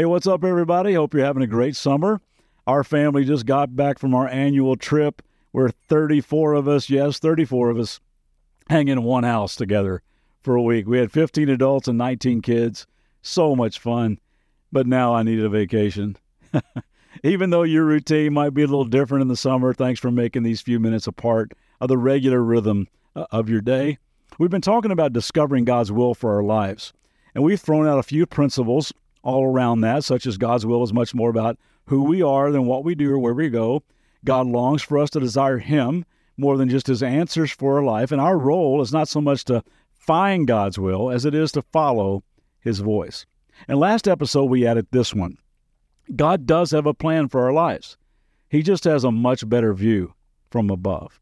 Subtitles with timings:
[0.00, 0.94] Hey, what's up, everybody?
[0.94, 2.22] Hope you're having a great summer.
[2.66, 5.20] Our family just got back from our annual trip.
[5.52, 8.00] We're 34 of us, yes, 34 of us,
[8.70, 10.00] hanging in one house together
[10.40, 10.86] for a week.
[10.86, 12.86] We had 15 adults and 19 kids.
[13.20, 14.18] So much fun.
[14.72, 16.16] But now I need a vacation.
[17.22, 20.44] Even though your routine might be a little different in the summer, thanks for making
[20.44, 23.98] these few minutes a part of the regular rhythm uh, of your day.
[24.38, 26.94] We've been talking about discovering God's will for our lives,
[27.34, 30.92] and we've thrown out a few principles all around that, such as God's will is
[30.92, 33.82] much more about who we are than what we do or where we go.
[34.24, 36.04] God longs for us to desire Him
[36.36, 38.12] more than just His answers for our life.
[38.12, 39.62] And our role is not so much to
[39.92, 42.22] find God's will as it is to follow
[42.60, 43.26] His voice.
[43.68, 45.36] And last episode, we added this one
[46.16, 47.96] God does have a plan for our lives,
[48.48, 50.14] He just has a much better view
[50.50, 51.20] from above.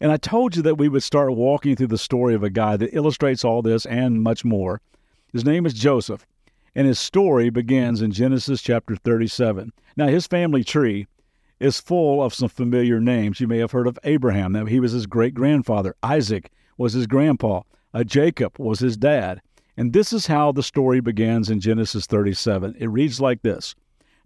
[0.00, 2.76] And I told you that we would start walking through the story of a guy
[2.76, 4.80] that illustrates all this and much more.
[5.32, 6.26] His name is Joseph
[6.74, 9.72] and his story begins in Genesis chapter 37.
[9.96, 11.06] Now, his family tree
[11.58, 13.40] is full of some familiar names.
[13.40, 14.52] You may have heard of Abraham.
[14.52, 15.94] Now, he was his great grandfather.
[16.02, 17.62] Isaac was his grandpa.
[17.92, 19.40] Uh, Jacob was his dad.
[19.76, 22.76] And this is how the story begins in Genesis 37.
[22.78, 23.74] It reads like this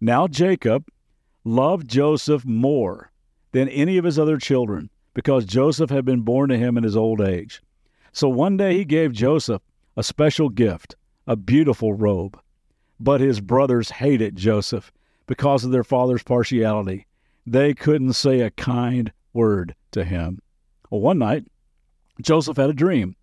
[0.00, 0.86] Now Jacob
[1.44, 3.10] loved Joseph more
[3.52, 6.96] than any of his other children because Joseph had been born to him in his
[6.96, 7.62] old age.
[8.12, 9.62] So one day he gave Joseph
[9.96, 12.38] a special gift a beautiful robe.
[13.00, 14.92] But his brothers hated Joseph
[15.26, 17.06] because of their father's partiality.
[17.46, 20.40] They couldn't say a kind word to him.
[20.90, 21.44] Well, one night,
[22.20, 23.16] Joseph had a dream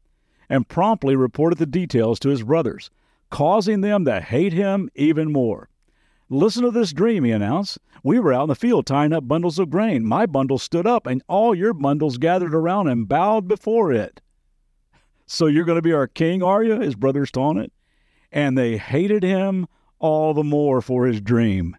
[0.50, 2.90] and promptly reported the details to his brothers,
[3.30, 5.70] causing them to hate him even more.
[6.30, 7.78] Listen to this dream, he announced.
[8.04, 10.06] We were out in the field tying up bundles of grain.
[10.06, 14.22] My bundle stood up, and all your bundles gathered around and bowed before it.
[15.26, 16.80] So you're going to be our king, are you?
[16.80, 17.72] His brothers taunted
[18.32, 19.68] and they hated him
[20.00, 21.78] all the more for his dream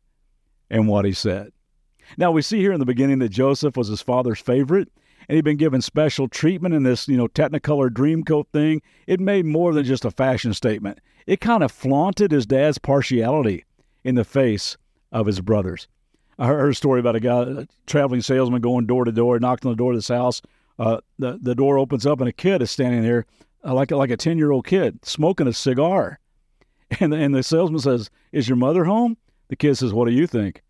[0.70, 1.52] and what he said.
[2.16, 4.88] Now we see here in the beginning that Joseph was his father's favorite,
[5.28, 8.82] and he'd been given special treatment in this, you know, Technicolor Dreamcoat thing.
[9.06, 10.98] It made more than just a fashion statement.
[11.26, 13.64] It kind of flaunted his dad's partiality
[14.04, 14.76] in the face
[15.12, 15.88] of his brothers.
[16.38, 19.64] I heard a story about a guy, a traveling salesman, going door to door, knocked
[19.64, 20.42] on the door of this house.
[20.78, 23.26] Uh, the the door opens up, and a kid is standing there,
[23.64, 26.18] uh, like like a ten year old kid, smoking a cigar.
[27.00, 29.16] And, and the salesman says, Is your mother home?
[29.48, 30.62] The kid says, What do you think?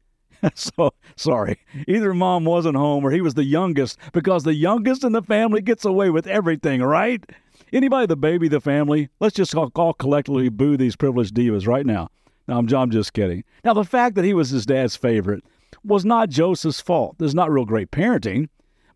[0.55, 1.59] so sorry.
[1.87, 5.63] Either mom wasn't home or he was the youngest because the youngest in the family
[5.63, 7.25] gets away with everything, right?
[7.73, 11.87] Anybody the baby the family, let's just all, all collectively boo these privileged divas right
[11.87, 12.09] now.
[12.49, 13.45] No, I'm, I'm just kidding.
[13.65, 15.45] Now, the fact that he was his dad's favorite
[15.85, 17.17] was not Joseph's fault.
[17.19, 18.49] There's not real great parenting,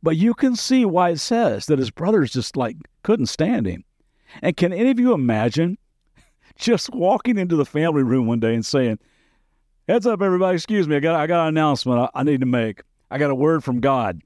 [0.02, 3.84] but you can see why it says that his brothers just like couldn't stand him.
[4.42, 5.78] And can any of you imagine
[6.56, 8.98] just walking into the family room one day and saying,
[9.88, 12.46] Heads up, everybody, excuse me, I got, I got an announcement I, I need to
[12.46, 12.82] make.
[13.10, 14.20] I got a word from God.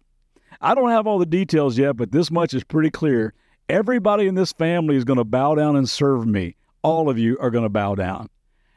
[0.63, 3.35] I don't have all the details yet, but this much is pretty clear.
[3.69, 6.57] Everybody in this family is going to bow down and serve me.
[6.83, 8.29] All of you are going to bow down.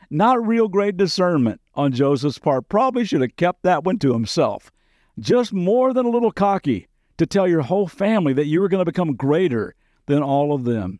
[0.09, 2.69] Not real great discernment on Joseph's part.
[2.69, 4.71] Probably should have kept that one to himself.
[5.19, 6.87] Just more than a little cocky
[7.17, 9.73] to tell your whole family that you were going to become greater
[10.05, 10.99] than all of them.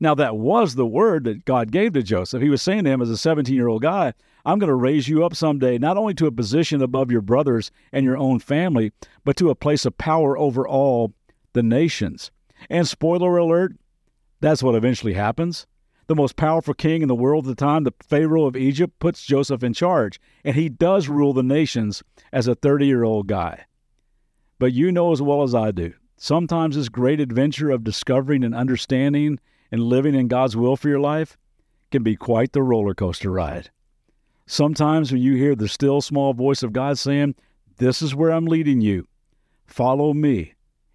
[0.00, 2.40] Now, that was the word that God gave to Joseph.
[2.40, 4.14] He was saying to him as a 17 year old guy,
[4.44, 7.70] I'm going to raise you up someday, not only to a position above your brothers
[7.92, 8.92] and your own family,
[9.24, 11.12] but to a place of power over all
[11.52, 12.30] the nations.
[12.70, 13.74] And spoiler alert,
[14.40, 15.66] that's what eventually happens.
[16.06, 19.26] The most powerful king in the world at the time, the Pharaoh of Egypt, puts
[19.26, 22.02] Joseph in charge, and he does rule the nations
[22.32, 23.66] as a 30 year old guy.
[24.58, 28.54] But you know as well as I do, sometimes this great adventure of discovering and
[28.54, 29.38] understanding
[29.70, 31.36] and living in God's will for your life
[31.90, 33.70] can be quite the roller coaster ride.
[34.46, 37.34] Sometimes when you hear the still small voice of God saying,
[37.76, 39.06] This is where I'm leading you,
[39.66, 40.54] follow me.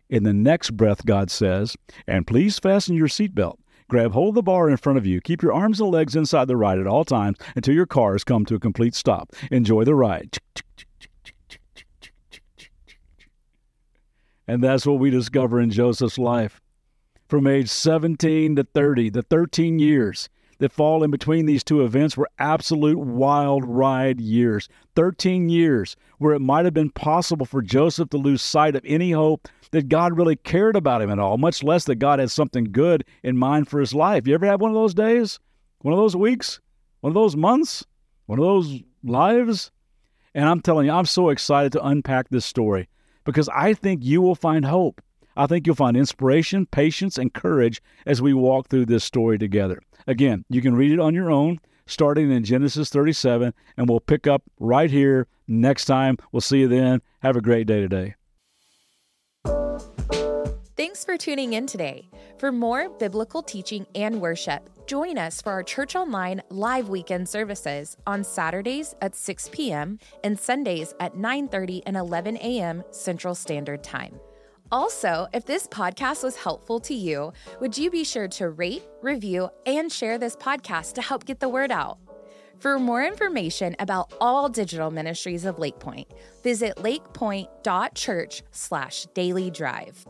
[0.09, 1.75] In the next breath, God says,
[2.07, 3.57] And please fasten your seatbelt.
[3.89, 5.21] Grab hold of the bar in front of you.
[5.21, 8.23] Keep your arms and legs inside the ride at all times until your car has
[8.23, 9.31] come to a complete stop.
[9.51, 10.37] Enjoy the ride.
[14.47, 16.59] And that's what we discover in Joseph's life
[17.33, 22.15] from age 17 to 30, the 13 years that fall in between these two events
[22.15, 24.69] were absolute wild ride years.
[24.95, 29.13] 13 years where it might have been possible for Joseph to lose sight of any
[29.13, 32.65] hope that God really cared about him at all, much less that God had something
[32.65, 34.27] good in mind for his life.
[34.27, 35.39] You ever had one of those days?
[35.79, 36.59] One of those weeks?
[36.99, 37.83] One of those months?
[38.27, 39.71] One of those lives?
[40.35, 42.89] And I'm telling you, I'm so excited to unpack this story
[43.23, 45.01] because I think you will find hope.
[45.35, 49.81] I think you'll find inspiration, patience, and courage as we walk through this story together.
[50.07, 54.27] Again, you can read it on your own, starting in Genesis 37, and we'll pick
[54.27, 56.17] up right here next time.
[56.31, 57.01] We'll see you then.
[57.21, 58.15] Have a great day today.
[60.75, 62.09] Thanks for tuning in today.
[62.39, 67.95] For more biblical teaching and worship, join us for our Church Online live weekend services
[68.07, 69.99] on Saturdays at 6 p.m.
[70.23, 72.83] and Sundays at 9:30 and 11 a.m.
[72.89, 74.19] Central Standard Time.
[74.73, 77.31] Also, if this podcast was helpful to you,
[77.61, 81.47] would you be sure to rate, review, and share this podcast to help get the
[81.47, 81.99] word out?
[82.57, 86.11] For more information about all digital ministries of Lakepointe,
[86.41, 90.07] visit lakepointe.church slash daily drive.